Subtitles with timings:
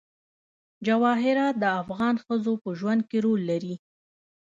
[0.85, 3.75] جواهرات د افغان ښځو په ژوند کې رول لري.